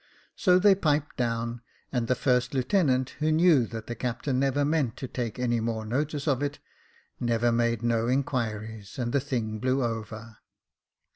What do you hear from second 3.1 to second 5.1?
who knew that the captain never meant to